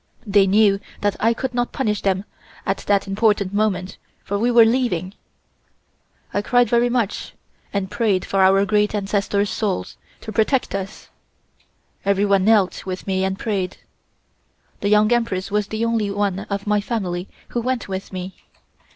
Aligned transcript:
They 0.25 0.47
knew 0.47 0.79
that 1.01 1.15
I 1.19 1.31
could 1.35 1.53
not 1.53 1.71
punish 1.71 2.01
them 2.01 2.25
at 2.65 2.77
that 2.87 3.05
important 3.07 3.53
moment, 3.53 3.99
for 4.23 4.39
we 4.39 4.49
were 4.49 4.65
leaving. 4.65 5.13
I 6.33 6.41
cried 6.41 6.67
very 6.67 6.89
much 6.89 7.35
and 7.71 7.91
prayed 7.91 8.25
for 8.25 8.41
our 8.41 8.65
Great 8.65 8.95
Ancestors' 8.95 9.51
Souls 9.51 9.97
to 10.21 10.31
protect 10.31 10.73
us. 10.73 11.09
Everyone 12.03 12.43
knelt 12.45 12.83
with 12.83 13.05
me 13.05 13.23
and 13.23 13.37
prayed. 13.37 13.77
The 14.79 14.89
Young 14.89 15.11
Empress 15.13 15.51
was 15.51 15.67
the 15.67 15.85
only 15.85 16.09
one 16.09 16.39
of 16.49 16.65
my 16.65 16.81
family 16.81 17.27
who 17.49 17.61
went 17.61 17.87
with 17.87 18.11
me. 18.11 18.33